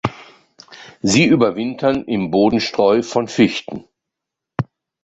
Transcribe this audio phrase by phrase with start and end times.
[1.03, 3.85] Sie überwintern im Bodenstreu von Fichten.